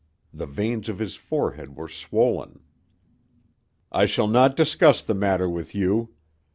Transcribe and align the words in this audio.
The 0.33 0.47
veins 0.47 0.89
of 0.89 0.97
his 0.97 1.13
forehead 1.13 1.75
were 1.75 1.87
swollen. 1.87 2.61
"I 3.91 4.07
shall 4.07 4.25
not 4.27 4.55
discuss 4.55 5.03
the 5.03 5.13
matter 5.13 5.47
with 5.47 5.75
you. 5.75 6.09